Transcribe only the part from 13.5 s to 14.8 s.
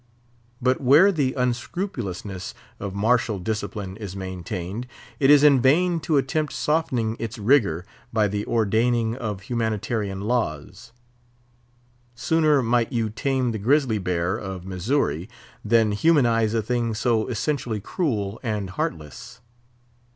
the grizzly bear of